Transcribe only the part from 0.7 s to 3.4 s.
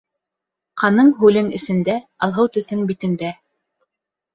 Ҡаның-һүлең эсендә, алһыу төҫөң битендә